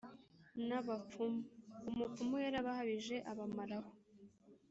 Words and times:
n’abapfumu”! 0.67 1.41
Umupfumu 1.89 2.35
yarabahabije, 2.45 3.15
abamaraho 3.31 3.89